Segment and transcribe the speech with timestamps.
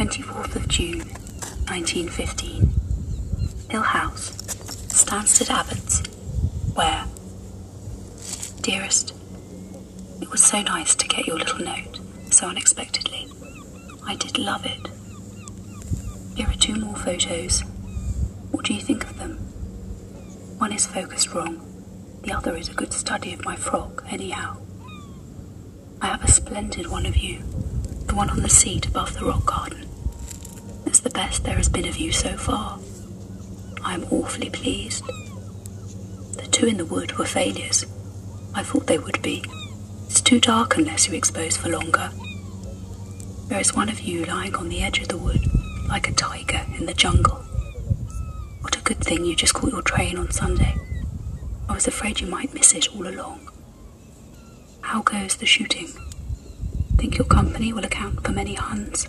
[0.00, 1.00] 24th of June,
[1.68, 2.70] 1915.
[3.68, 4.30] Hill House,
[4.88, 6.06] Stanstead Abbotts,
[6.74, 7.04] where?
[8.62, 9.12] Dearest,
[10.22, 12.00] it was so nice to get your little note
[12.30, 13.28] so unexpectedly.
[14.06, 14.88] I did love it.
[16.34, 17.60] Here are two more photos.
[18.52, 19.36] What do you think of them?
[20.56, 21.60] One is focused wrong,
[22.22, 24.56] the other is a good study of my frock, anyhow.
[26.00, 27.40] I have a splendid one of you,
[28.06, 29.88] the one on the seat above the rock garden.
[31.10, 32.78] The best there has been of you so far.
[33.82, 35.04] I am awfully pleased.
[35.04, 37.84] The two in the wood were failures.
[38.54, 39.44] I thought they would be.
[40.06, 42.12] It's too dark unless you expose for longer.
[43.48, 45.40] There is one of you lying on the edge of the wood,
[45.88, 47.38] like a tiger in the jungle.
[48.60, 50.76] What a good thing you just caught your train on Sunday.
[51.68, 53.50] I was afraid you might miss it all along.
[54.82, 55.88] How goes the shooting?
[56.98, 59.08] Think your company will account for many Huns?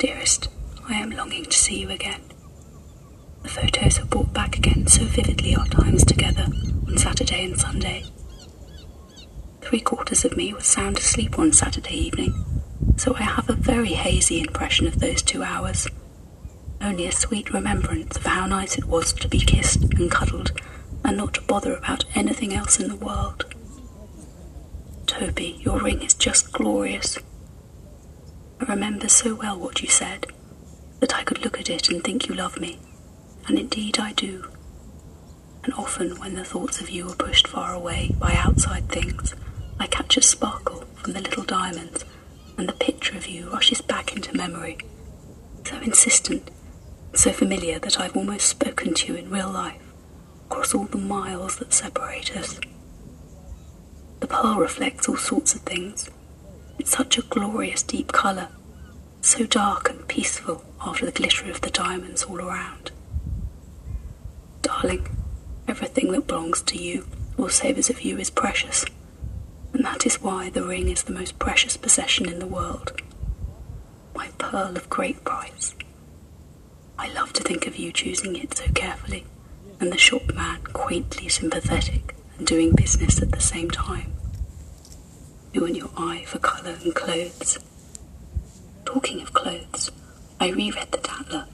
[0.00, 0.48] Dearest,
[0.88, 2.22] I am longing to see you again.
[3.42, 6.46] The photos have brought back again so vividly our times together
[6.88, 8.04] on Saturday and Sunday.
[9.60, 12.32] Three quarters of me was sound asleep on Saturday evening,
[12.96, 15.86] so I have a very hazy impression of those two hours.
[16.80, 20.52] Only a sweet remembrance of how nice it was to be kissed and cuddled
[21.04, 23.54] and not to bother about anything else in the world.
[25.06, 27.18] Toby, your ring is just glorious.
[28.60, 30.26] I remember so well what you said,
[31.00, 32.78] that I could look at it and think you love me,
[33.48, 34.50] and indeed I do.
[35.64, 39.34] And often, when the thoughts of you are pushed far away by outside things,
[39.78, 42.04] I catch a sparkle from the little diamonds,
[42.58, 44.76] and the picture of you rushes back into memory,
[45.64, 46.50] so insistent,
[47.14, 49.80] so familiar that I've almost spoken to you in real life,
[50.50, 52.60] across all the miles that separate us.
[54.20, 56.10] The pearl reflects all sorts of things.
[56.80, 58.48] It's such a glorious deep colour,
[59.20, 62.90] so dark and peaceful after the glitter of the diamonds all around.
[64.62, 65.06] Darling,
[65.68, 68.86] everything that belongs to you or savours of you is precious,
[69.74, 72.98] and that is why the ring is the most precious possession in the world.
[74.14, 75.74] My pearl of great price.
[76.98, 79.26] I love to think of you choosing it so carefully,
[79.80, 84.14] and the shopman quaintly sympathetic and doing business at the same time.
[85.52, 87.58] You and your eye for colour and clothes.
[88.84, 89.90] Talking of clothes,
[90.38, 91.46] I reread the Tatler,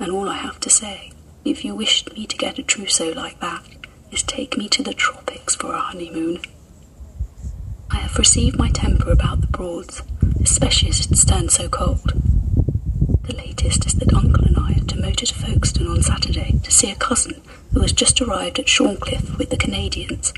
[0.00, 1.12] and all I have to say,
[1.44, 3.62] if you wished me to get a trousseau like that,
[4.10, 6.40] is take me to the tropics for a honeymoon.
[7.90, 10.02] I have received my temper about the Broads,
[10.42, 12.12] especially as it's turned so cold.
[13.24, 16.70] The latest is that Uncle and I are to motor to Folkestone on Saturday to
[16.70, 17.40] see a cousin
[17.72, 20.32] who has just arrived at Shorncliffe with the Canadians.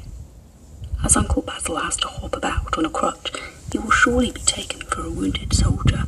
[1.09, 3.33] As Uncle Basil has to hop about on a crutch,
[3.73, 6.05] he will surely be taken for a wounded soldier.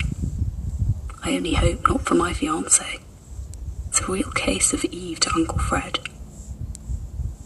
[1.22, 3.00] I only hope not for my fiancée.
[3.88, 6.00] It's a real case of Eve to Uncle Fred.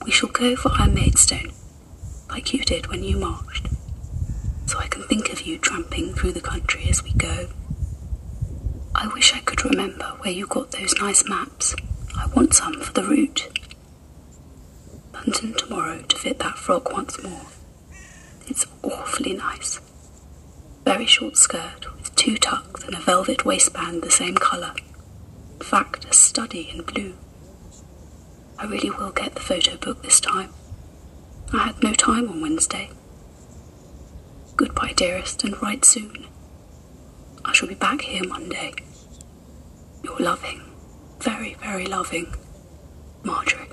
[0.04, 1.52] We shall go for our Maidstone,
[2.28, 3.68] like you did when you marched,
[4.66, 7.50] so I can think of you tramping through the country as we go.
[8.96, 11.76] I wish I could remember where you got those nice maps.
[12.16, 13.48] I want some for the route.
[15.26, 17.46] London tomorrow to fit that frock once more.
[18.46, 19.80] It's awfully nice.
[20.84, 24.74] Very short skirt with two tucks and a velvet waistband the same colour.
[25.54, 27.14] In fact, a study in blue.
[28.58, 30.50] I really will get the photo book this time.
[31.54, 32.90] I had no time on Wednesday.
[34.56, 36.26] Goodbye, dearest, and write soon.
[37.44, 38.74] I shall be back here Monday.
[40.02, 40.62] Your loving,
[41.20, 42.34] very, very loving,
[43.22, 43.63] Marjorie.